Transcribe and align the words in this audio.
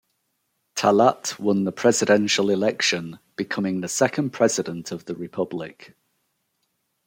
Talat 0.75 1.37
won 1.37 1.63
the 1.63 1.71
presidential 1.71 2.49
election, 2.49 3.19
becoming 3.35 3.81
the 3.81 3.87
second 3.87 4.31
President 4.33 4.91
of 4.91 5.05
the 5.05 5.13
republic. 5.13 5.95